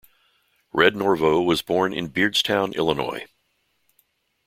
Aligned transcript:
Red 0.73 0.95
Norvo 0.95 1.45
was 1.45 1.61
born 1.61 1.93
in 1.93 2.07
Beardstown, 2.09 2.73
Illinois. 2.73 3.27